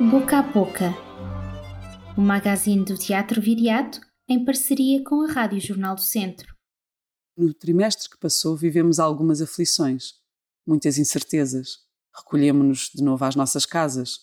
[0.00, 0.94] Boca a Boca,
[2.16, 6.54] o magazine do Teatro Viriato em parceria com a Rádio Jornal do Centro.
[7.36, 10.12] No trimestre que passou, vivemos algumas aflições,
[10.64, 11.78] muitas incertezas.
[12.16, 14.20] Recolhemos-nos de novo às nossas casas,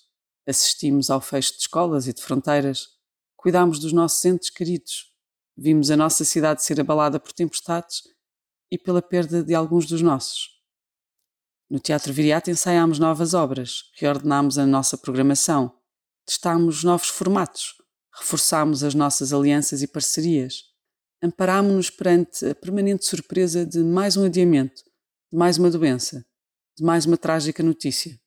[0.48, 2.88] assistimos ao fecho de escolas e de fronteiras,
[3.36, 5.14] cuidámos dos nossos entes queridos,
[5.58, 8.04] vimos a nossa cidade ser abalada por tempestades
[8.72, 10.55] e pela perda de alguns dos nossos.
[11.68, 15.76] No Teatro Viriato ensaiámos novas obras, reordenámos a nossa programação,
[16.24, 17.74] testámos novos formatos,
[18.14, 20.64] reforçámos as nossas alianças e parcerias,
[21.24, 24.84] amparámos-nos perante a permanente surpresa de mais um adiamento,
[25.32, 26.24] de mais uma doença,
[26.78, 28.20] de mais uma trágica notícia.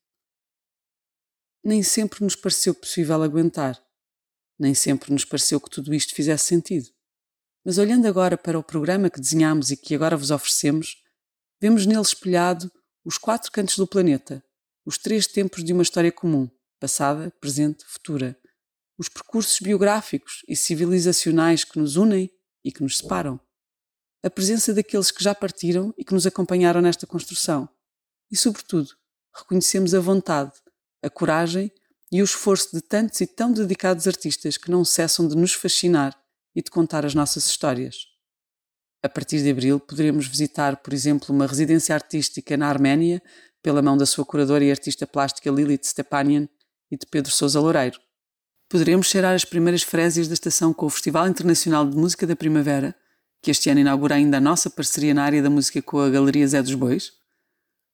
[1.63, 3.81] Nem sempre nos pareceu possível aguentar,
[4.59, 6.89] nem sempre nos pareceu que tudo isto fizesse sentido.
[7.63, 11.01] Mas olhando agora para o programa que desenhámos e que agora vos oferecemos,
[11.61, 12.69] vemos nele espelhado
[13.03, 14.43] os quatro cantos do planeta,
[14.85, 18.37] os três tempos de uma história comum, passada, presente, futura,
[18.97, 22.29] os percursos biográficos e civilizacionais que nos unem
[22.63, 23.39] e que nos separam,
[24.21, 27.69] a presença daqueles que já partiram e que nos acompanharam nesta construção,
[28.29, 28.89] e, sobretudo,
[29.33, 30.51] reconhecemos a vontade,
[31.01, 31.71] a coragem
[32.11, 36.19] e o esforço de tantos e tão dedicados artistas que não cessam de nos fascinar
[36.55, 38.07] e de contar as nossas histórias.
[39.01, 43.21] A partir de abril, poderemos visitar, por exemplo, uma residência artística na Arménia,
[43.61, 46.47] pela mão da sua curadora e artista plástica Lilith Stepanian
[46.91, 47.99] e de Pedro Sousa Loureiro.
[48.69, 52.95] Poderemos cheirar as primeiras frésias da estação com o Festival Internacional de Música da Primavera,
[53.41, 56.47] que este ano inaugura ainda a nossa parceria na área da música com a Galeria
[56.47, 57.13] Zé dos Bois.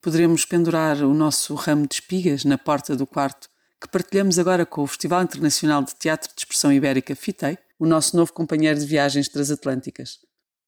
[0.02, 3.50] Poderemos pendurar o nosso ramo de espigas na porta do quarto
[3.82, 8.16] que partilhamos agora com o Festival Internacional de Teatro de Expressão Ibérica FITEI, o nosso
[8.18, 10.20] novo companheiro de viagens transatlânticas.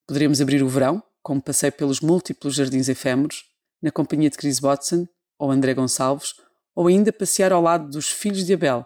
[0.07, 3.43] Poderemos abrir o verão, como passeio pelos múltiplos jardins efêmeros,
[3.81, 5.05] na companhia de Chris Watson
[5.37, 6.33] ou André Gonçalves,
[6.73, 8.85] ou ainda passear ao lado dos Filhos de Abel,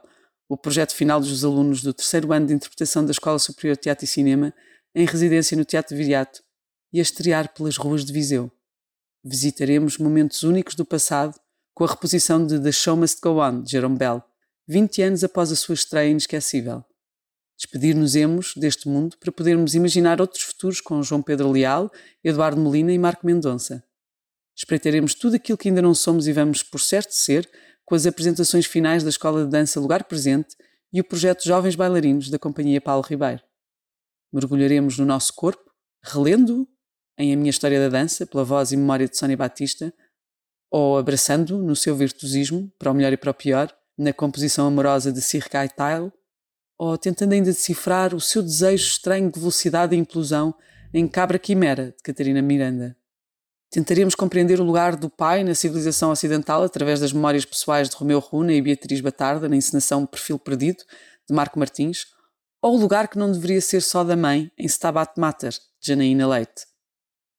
[0.50, 4.04] o projeto final dos alunos do terceiro ano de interpretação da Escola Superior de Teatro
[4.04, 4.54] e Cinema,
[4.96, 6.42] em residência no Teatro Viriato,
[6.92, 8.52] e a estrear pelas ruas de Viseu.
[9.24, 11.40] Visitaremos momentos únicos do passado
[11.74, 14.24] com a reposição de The Show Must Go On, de Jerome Bell,
[14.68, 16.84] 20 anos após a sua estreia inesquecível.
[17.62, 21.92] Despedir-nos-emos deste mundo para podermos imaginar outros futuros com João Pedro Leal,
[22.24, 23.84] Eduardo Molina e Marco Mendonça.
[24.58, 27.48] Espreitaremos tudo aquilo que ainda não somos e vamos, por certo, ser,
[27.86, 30.56] com as apresentações finais da Escola de Dança Lugar Presente
[30.92, 33.44] e o projeto Jovens Bailarinos da Companhia Paulo Ribeiro.
[34.34, 35.72] Mergulharemos no nosso corpo,
[36.04, 36.68] relendo-o
[37.16, 39.94] em A Minha História da Dança, pela voz e memória de Sónia Batista,
[40.72, 45.12] ou abraçando-o no seu virtuosismo, para o melhor e para o pior, na composição amorosa
[45.12, 46.12] de Sir Tile,
[46.84, 50.52] ou tentando ainda decifrar o seu desejo estranho de velocidade e implosão
[50.92, 52.98] em Cabra Quimera, de Catarina Miranda.
[53.70, 58.18] Tentaremos compreender o lugar do pai na civilização ocidental através das memórias pessoais de Romeu
[58.18, 60.84] Runa e Beatriz Batarda na encenação Perfil Perdido,
[61.30, 62.08] de Marco Martins,
[62.60, 66.28] ou o lugar que não deveria ser só da mãe, em Stabat Mater, de Janaína
[66.28, 66.66] Leite.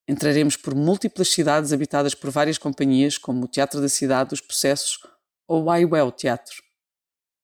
[0.07, 4.99] Entraremos por múltiplas cidades habitadas por várias companhias, como o Teatro da Cidade dos Processos
[5.45, 6.63] ou o iWell Teatro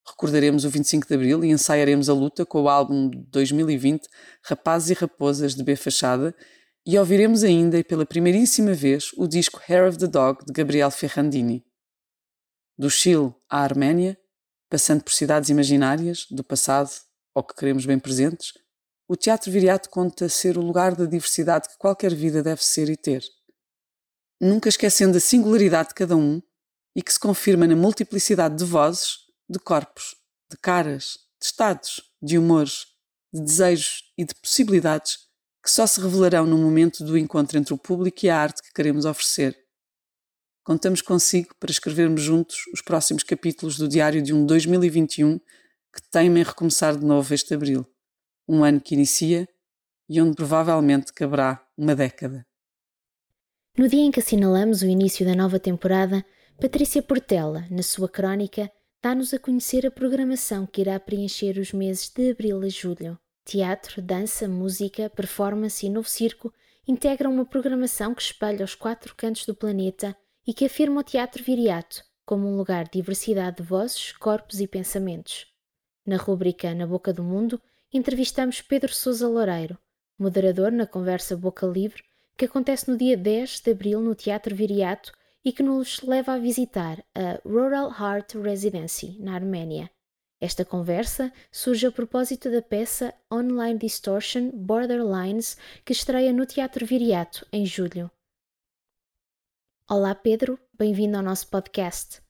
[0.10, 4.08] recordaremos o 25 de Abril e ensaiaremos a luta com o álbum de 2020
[4.44, 6.36] Rapazes e Raposas de B Fachada
[6.86, 10.90] e ouviremos ainda e pela primeiríssima vez o disco Hair of the Dog de Gabriel
[10.90, 11.64] Ferrandini.
[12.78, 14.18] Do Chile à Arménia,
[14.70, 16.90] passando por cidades imaginárias, do passado
[17.36, 18.54] ou que queremos bem presentes,
[19.08, 22.98] o Teatro Viriato conta ser o lugar da diversidade que qualquer vida deve ser e
[22.98, 23.24] ter.
[24.40, 26.42] Nunca esquecendo a singularidade de cada um
[26.96, 30.16] e que se confirma na multiplicidade de vozes de corpos,
[30.52, 32.88] de caras, de estados, de humores,
[33.34, 35.30] de desejos e de possibilidades
[35.64, 38.74] que só se revelarão no momento do encontro entre o público e a arte que
[38.74, 39.58] queremos oferecer.
[40.64, 45.40] Contamos consigo para escrevermos juntos os próximos capítulos do diário de um 2021
[45.92, 47.86] que teima em recomeçar de novo este abril,
[48.48, 49.48] um ano que inicia
[50.08, 52.46] e onde provavelmente caberá uma década.
[53.78, 56.26] No dia em que assinalamos o início da nova temporada,
[56.60, 58.70] Patrícia Portela, na sua crónica,
[59.02, 63.18] dá-nos a conhecer a programação que irá preencher os meses de abril a julho.
[63.46, 66.54] Teatro, dança, música, performance e novo circo
[66.88, 70.16] integram uma programação que espelha os quatro cantos do planeta
[70.46, 74.68] e que afirma o teatro viriato como um lugar de diversidade de vozes, corpos e
[74.68, 75.48] pensamentos.
[76.06, 77.60] Na rúbrica Na Boca do Mundo,
[77.92, 79.80] entrevistamos Pedro Sousa Loureiro,
[80.18, 82.04] moderador na conversa Boca Livre,
[82.38, 85.12] que acontece no dia 10 de abril no Teatro Viriato
[85.44, 89.90] e que nos leva a visitar a Rural Heart Residency, na Arménia.
[90.42, 97.46] Esta conversa surge a propósito da peça Online Distortion Borderlines, que estreia no Teatro Viriato
[97.52, 98.10] em julho.
[99.90, 102.22] Olá, Pedro, bem-vindo ao nosso podcast.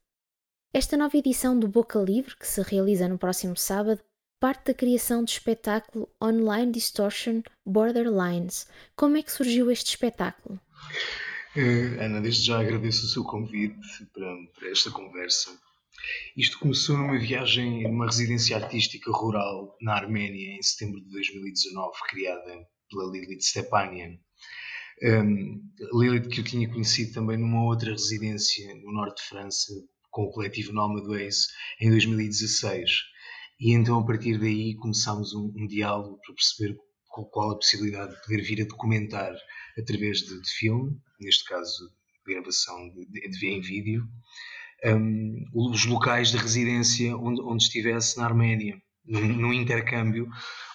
[0.74, 4.02] Esta nova edição do Boca Livre, que se realiza no próximo sábado,
[4.40, 8.68] parte da criação do espetáculo Online Distortion Borderlines.
[8.96, 10.60] Como é que surgiu este espetáculo?
[11.60, 13.76] Uh, Ana, desde já agradeço o seu convite
[14.14, 15.52] para, para, esta conversa.
[16.38, 22.66] Isto começou numa viagem numa residência artística rural na Arménia em setembro de 2019, criada
[22.90, 24.18] pela Lilith Stepanian.
[25.04, 25.62] Um,
[25.94, 29.74] Lilith que eu tinha conhecido também numa outra residência no norte de França
[30.10, 31.48] com o coletivo Nomadways
[31.82, 32.90] em 2016
[33.60, 36.78] e então, a partir daí, começámos um, um diálogo para perceber
[37.19, 39.36] qual, qual, a possibilidade de poder vir a documentar
[39.77, 41.92] através de, de filme, neste caso,
[42.25, 44.07] gravação de, de, de em vídeo,
[44.86, 50.27] um, os locais de residência onde, onde estivesse na Arménia, num, intercâmbio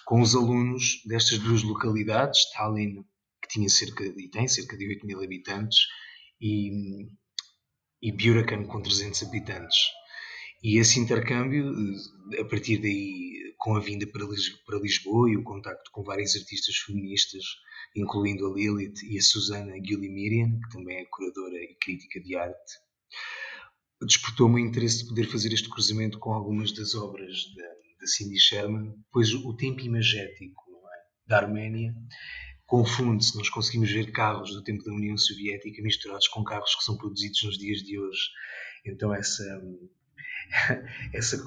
[0.05, 3.03] com os alunos destas duas localidades, Tallinn,
[3.41, 5.79] que tinha cerca, e tem cerca de 8 mil habitantes,
[6.39, 7.07] e,
[8.01, 9.77] e Buracan, com 300 habitantes.
[10.61, 11.73] E esse intercâmbio,
[12.39, 17.43] a partir daí, com a vinda para Lisboa e o contacto com várias artistas feministas,
[17.95, 22.73] incluindo a Lilith e a Susana Guillemirian, que também é curadora e crítica de arte,
[24.03, 27.63] despertou-me o interesse de poder fazer este cruzamento com algumas das obras da,
[28.01, 30.61] da Cindy Sherman, pois o tempo imagético
[30.93, 31.27] é?
[31.27, 31.91] da Arménia
[32.67, 33.35] confunde-se.
[33.35, 37.41] Nós conseguimos ver carros do tempo da União Soviética misturados com carros que são produzidos
[37.41, 38.29] nos dias de hoje.
[38.85, 39.43] Então, essa
[41.13, 41.37] essa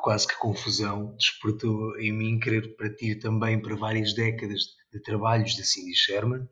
[0.00, 4.62] quase que confusão despertou em mim querer partir também para várias décadas
[4.92, 6.48] de trabalhos de Cindy Sherman,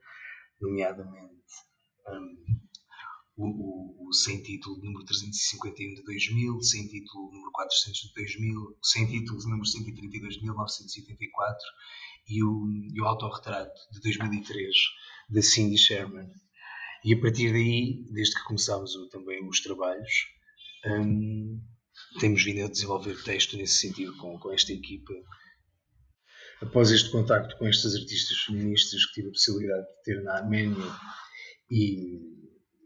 [0.60, 1.36] nomeadamente
[2.08, 2.60] um,
[3.36, 9.06] o, o, sem título número 351 de 2000, sem título número 400 de 2000, sem
[9.06, 11.58] título número 132 de 1984
[12.28, 14.74] e o, e o autorretrato de 2003
[15.28, 16.30] da Cindy Sherman.
[17.04, 20.12] E a partir daí, desde que começámos o, também os trabalhos,
[20.86, 21.60] um,
[22.20, 25.12] temos vindo a desenvolver texto nesse sentido com, com esta equipa.
[26.62, 30.90] Após este contacto com estas artistas feministas que tive a possibilidade de ter na Arménia
[31.70, 32.18] e,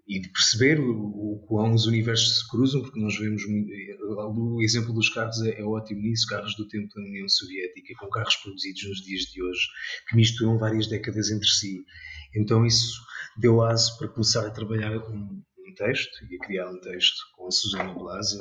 [0.08, 4.92] e de perceber o, o quão os universos se cruzam, porque nós vemos o exemplo
[4.92, 8.88] dos carros é, é ótimo nisso, carros do tempo da União Soviética, com carros produzidos
[8.88, 9.68] nos dias de hoje,
[10.08, 11.84] que misturam várias décadas entre si.
[12.34, 13.00] Então isso
[13.36, 17.46] deu aso para começar a trabalhar um, um texto e a criar um texto com
[17.46, 18.40] a Susana Blaser,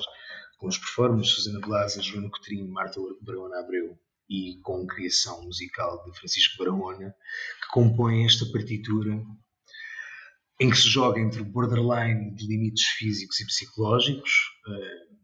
[0.60, 3.98] com os performances de Susana Blasa, Joana Coutinho, Marta Barona Abreu
[4.30, 7.16] e com criação musical de Francisco Barahona,
[7.62, 9.20] que compõem esta partitura
[10.60, 14.32] em que se joga entre o borderline de limites físicos e psicológicos
[14.68, 15.16] uh,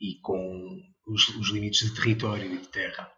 [0.00, 3.12] e com os, os limites de território e de terra.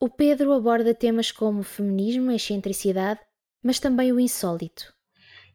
[0.00, 3.20] O Pedro aborda temas como feminismo, a excentricidade,
[3.62, 4.92] mas também o insólito.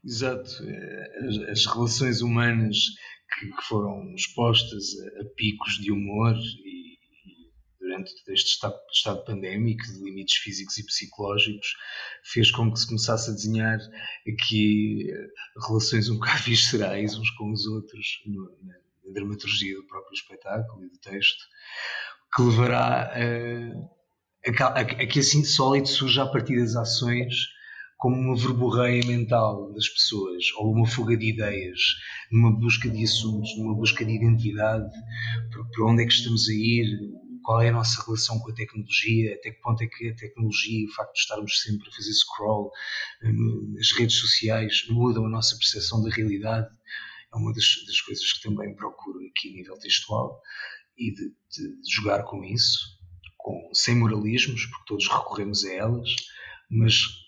[0.04, 0.50] Exato.
[0.64, 2.78] Eh, as, as relações humanas
[3.40, 9.84] que, foram expostas a, a, picos de humor e, e durante este estado, estado pandémico
[9.86, 11.76] de limites físicos e psicológicos
[12.24, 13.80] fez com que se começasse a desenhar
[14.28, 15.28] aqui eh,
[15.68, 18.74] relações um bocado viscerais uns com os outros no, na,
[19.06, 21.44] na, dramaturgia do próprio espetáculo e do texto
[22.36, 27.53] que levará a, a, a, a que assim sólido surja a partir das ações
[28.04, 31.80] como uma verborreia mental das pessoas ou uma fuga de ideias,
[32.30, 34.92] numa busca de assuntos, numa busca de identidade,
[35.72, 37.00] para onde é que estamos a ir,
[37.42, 40.86] qual é a nossa relação com a tecnologia, até que ponto é que a tecnologia,
[40.86, 42.72] o facto de estarmos sempre a fazer scroll
[43.74, 46.68] nas redes sociais, mudam a nossa percepção da realidade.
[47.34, 50.42] É uma das, das coisas que também procuro aqui a nível textual
[50.98, 52.80] e de, de, de jogar com isso,
[53.38, 56.10] com, sem moralismos, porque todos recorremos a elas,
[56.70, 57.23] mas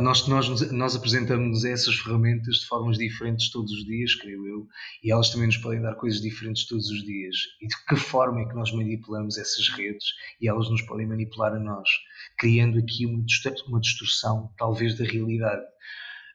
[0.00, 4.68] nós, nós, nós apresentamos essas ferramentas de formas diferentes todos os dias, creio eu,
[5.02, 7.36] e elas também nos podem dar coisas diferentes todos os dias.
[7.60, 10.04] E de que forma é que nós manipulamos essas redes
[10.40, 11.88] e elas nos podem manipular a nós,
[12.36, 13.24] criando aqui uma,
[13.68, 15.62] uma distorção, talvez, da realidade.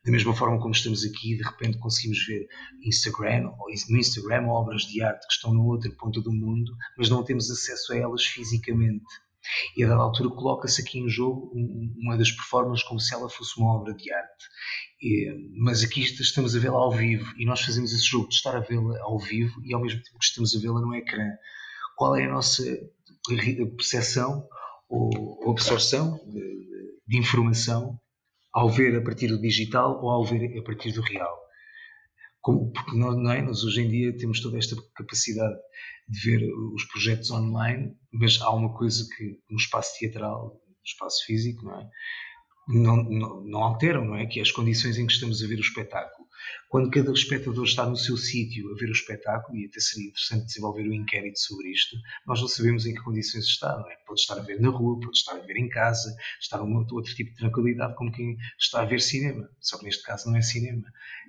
[0.03, 2.47] Da mesma forma como estamos aqui, de repente conseguimos ver
[2.81, 7.09] Instagram, ou no Instagram obras de arte que estão na outra ponta do mundo, mas
[7.09, 9.03] não temos acesso a elas fisicamente
[9.75, 11.51] e a dada altura coloca-se aqui em jogo
[11.97, 14.45] uma das performances como se ela fosse uma obra de arte.
[15.57, 18.59] Mas aqui estamos a vê-la ao vivo e nós fazemos esse jogo de estar a
[18.59, 21.29] vê-la ao vivo e ao mesmo tempo que estamos a vê-la no ecrã.
[21.95, 22.63] Qual é a nossa
[23.75, 24.47] percepção
[24.89, 27.99] ou absorção de, informação
[28.53, 31.37] ao ver a partir do digital ou ao ver a partir do real?
[32.41, 33.41] Como, porque nós, é?
[33.41, 35.57] nós hoje em dia temos toda esta capacidade
[36.07, 41.25] de ver os projetos online, mas há uma coisa que no espaço teatral, no espaço
[41.25, 41.89] físico, não é?
[42.69, 44.25] Não, não, não, alteram, não é?
[44.25, 46.26] Que é as condições em que estamos a ver o espetáculo.
[46.69, 50.45] Quando cada espectador está no seu sítio a ver o espetáculo, e até seria interessante
[50.45, 53.77] desenvolver um inquérito sobre isto, nós não sabemos em que condições está.
[53.77, 53.95] Não é?
[54.05, 57.01] Pode estar a ver na rua, pode estar a ver em casa, estar num outro
[57.15, 59.49] tipo de tranquilidade, como quem está a ver cinema.
[59.61, 60.83] Só que neste caso não é cinema.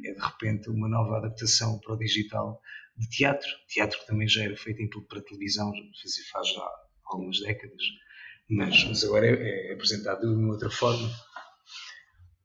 [0.05, 2.61] É de repente uma nova adaptação para o digital
[2.97, 3.49] de teatro.
[3.69, 5.73] Teatro que também já era feito para televisão,
[6.33, 6.69] faz já
[7.05, 7.83] algumas décadas.
[8.51, 11.09] Mas, mas agora é, é apresentado de uma outra forma.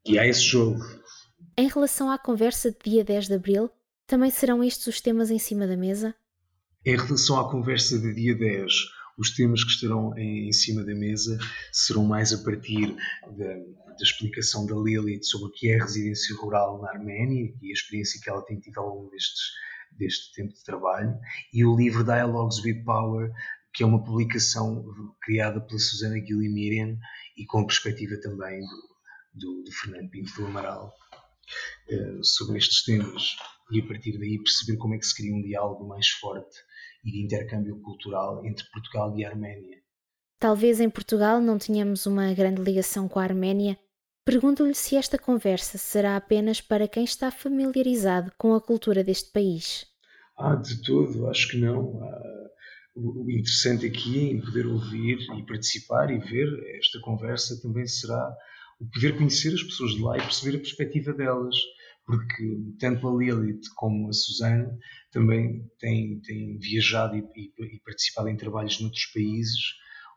[0.06, 0.80] E há esse jogo
[1.57, 3.69] em relação à conversa de dia 10 de abril,
[4.07, 6.15] também serão estes os temas em cima da mesa?
[6.86, 8.74] Em relação à conversa de dia 10,
[9.17, 11.38] os temas que estarão em, cima da mesa
[11.72, 12.95] serão mais a partir
[13.38, 17.69] da, da, explicação da Lilith sobre o que é a residência rural na Arménia e
[17.69, 19.51] a experiência que ela tem tido ao longo destes,
[19.91, 21.15] deste tempo de trabalho,
[21.53, 23.31] e o livro Dialogues with Power,
[23.72, 24.83] que é uma publicação
[25.22, 26.98] criada pela Susana Guilherme
[27.38, 30.91] e com a perspectiva também do, do, do Fernando Pinto do Amaral.
[31.89, 33.35] Eh, sobre estes temas
[33.71, 36.57] e a partir daí perceber como é que se cria um diálogo mais forte
[37.03, 39.77] e de intercâmbio cultural entre Portugal e a Arménia.
[40.39, 43.77] Talvez em Portugal não tenhamos uma grande ligação com a Arménia.
[44.25, 49.85] Pergunto-lhe se esta conversa será apenas para quem está familiarizado com a cultura deste país.
[50.38, 52.01] Ah, de todo, acho que não.
[52.01, 52.50] Ah,
[52.95, 56.47] o interessante aqui em poder ouvir e participar e ver
[56.77, 58.35] esta conversa também será
[58.92, 61.56] poder conhecer as pessoas de lá e perceber a perspectiva delas,
[62.06, 64.78] porque tanto a Lilith como a Susana
[65.12, 69.62] também têm, têm viajado e, e, e, participado em trabalhos noutros países,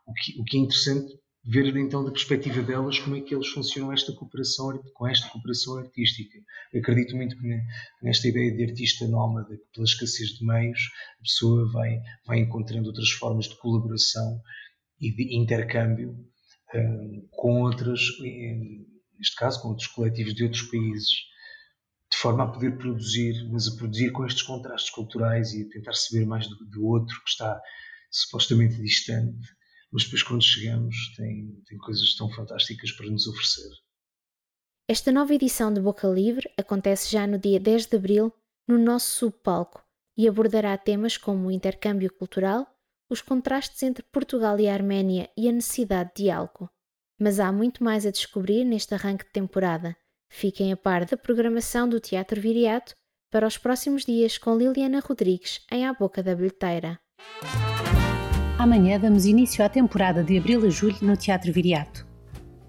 [0.05, 1.13] o que, o que é interessante
[1.49, 5.77] ver então da perspectiva delas como é que eles funcionam esta cooperação, com esta cooperação
[5.77, 6.37] artística.
[6.73, 7.61] Eu acredito muito que
[8.01, 10.79] nesta ideia de artista nómada, que pela escassez de meios,
[11.19, 14.41] a pessoa vai, vai encontrando outras formas de colaboração
[14.99, 16.17] e de intercâmbio
[17.31, 17.99] com outras,
[19.17, 21.09] neste caso com outros coletivos de outros países,
[22.11, 25.93] de forma a poder produzir, mas a produzir com estes contrastes culturais e a tentar
[25.93, 27.59] saber mais do, do outro que está
[28.09, 29.47] supostamente distante,
[29.91, 33.69] mas depois quando chegamos tem, tem coisas tão fantásticas para nos oferecer.
[34.87, 38.33] Esta nova edição de Boca Livre acontece já no dia 10 de abril
[38.65, 39.83] no nosso subpalco
[40.15, 42.65] e abordará temas como o intercâmbio cultural,
[43.09, 46.69] os contrastes entre Portugal e Arménia e a necessidade de diálogo.
[47.19, 49.95] Mas há muito mais a descobrir neste arranque de temporada.
[50.29, 52.93] Fiquem a par da programação do Teatro Viriato
[53.31, 56.99] para os próximos dias com Liliana Rodrigues em A Boca da Bilheteira.
[58.59, 62.05] Amanhã damos início à temporada de abril a julho no Teatro Viriato.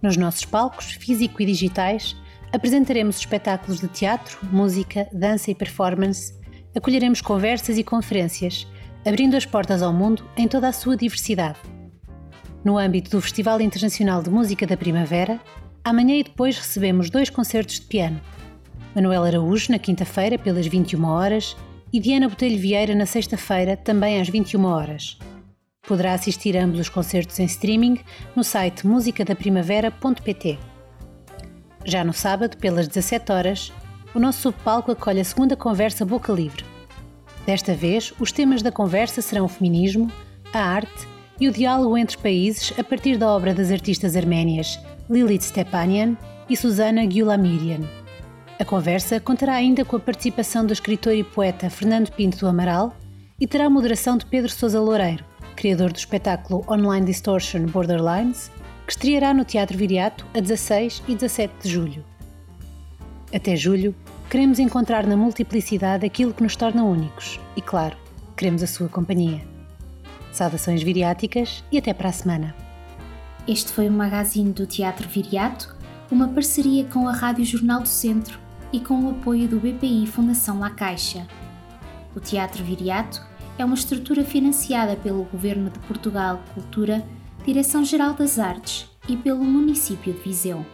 [0.00, 2.16] Nos nossos palcos, físico e digitais,
[2.52, 6.38] apresentaremos espetáculos de teatro, música, dança e performance,
[6.76, 8.66] acolheremos conversas e conferências
[9.06, 11.58] abrindo as portas ao mundo em toda a sua diversidade.
[12.64, 15.40] No âmbito do Festival Internacional de Música da Primavera,
[15.84, 18.20] amanhã e depois recebemos dois concertos de piano.
[18.94, 21.56] Manuel Araújo na quinta-feira pelas 21 horas
[21.92, 25.18] e Diana Botelho Vieira na sexta-feira também às 21 horas.
[25.86, 28.00] Poderá assistir ambos os concertos em streaming
[28.36, 30.58] no site musicadaprimavera.pt.
[31.84, 33.72] Já no sábado, pelas 17 horas,
[34.14, 36.77] o nosso subpalco acolhe a segunda conversa Boca Livre
[37.48, 40.12] Desta vez, os temas da conversa serão o feminismo,
[40.52, 41.08] a arte
[41.40, 44.78] e o diálogo entre países a partir da obra das artistas arménias
[45.08, 46.14] Lilith Stepanian
[46.46, 47.80] e Susana Gulamirian.
[48.60, 52.94] A conversa contará ainda com a participação do escritor e poeta Fernando Pinto do Amaral
[53.40, 55.24] e terá a moderação de Pedro Sousa Loureiro,
[55.56, 58.50] criador do espetáculo Online Distortion Borderlines,
[58.84, 62.04] que estreará no Teatro Viriato a 16 e 17 de julho.
[63.34, 63.94] Até julho,
[64.30, 67.96] Queremos encontrar na multiplicidade aquilo que nos torna únicos e, claro,
[68.36, 69.40] queremos a sua companhia.
[70.30, 72.54] Saudações viriáticas e até para a semana.
[73.46, 75.74] Este foi o magazine do Teatro Viriato,
[76.10, 78.38] uma parceria com a Rádio Jornal do Centro
[78.70, 81.26] e com o apoio do BPI Fundação La Caixa.
[82.14, 87.02] O Teatro Viriato é uma estrutura financiada pelo Governo de Portugal Cultura,
[87.46, 90.66] Direção-Geral das Artes e pelo município de Viseu.